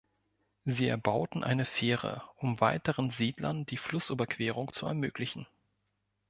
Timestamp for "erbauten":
0.87-1.43